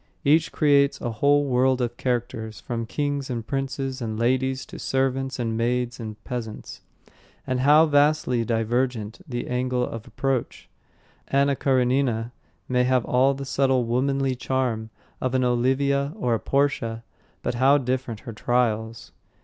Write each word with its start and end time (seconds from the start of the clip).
Each 0.25 0.51
creates 0.51 0.99
a 0.99 1.11
whole 1.11 1.45
world 1.45 1.79
of 1.79 1.95
characters, 1.95 2.59
from 2.59 2.87
kings 2.87 3.29
and 3.29 3.45
princes 3.45 4.01
and 4.01 4.17
ladies 4.17 4.65
to 4.65 4.79
servants 4.79 5.37
and 5.37 5.55
maids 5.55 5.99
and 5.99 6.15
peasants. 6.23 6.81
But 7.45 7.59
how 7.59 7.85
vastly 7.85 8.43
divergent 8.43 9.19
the 9.27 9.45
angle 9.47 9.83
of 9.85 10.07
approach! 10.07 10.67
Anna 11.27 11.55
Karenina 11.55 12.31
may 12.67 12.83
have 12.83 13.05
all 13.05 13.35
the 13.35 13.45
subtle 13.45 13.83
womanly 13.83 14.33
charm 14.33 14.89
of 15.21 15.35
an 15.35 15.43
Olivia 15.43 16.13
or 16.15 16.33
a 16.33 16.39
Portia, 16.39 17.03
but 17.43 17.53
how 17.53 17.77
different 17.77 18.21
her 18.21 18.33
trials. 18.33 19.11